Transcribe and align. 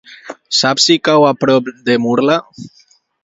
Saps 0.59 0.85
si 0.89 0.95
cau 1.09 1.27
a 1.31 1.35
prop 1.45 1.69
de 1.91 1.99
Murla? 2.07 2.39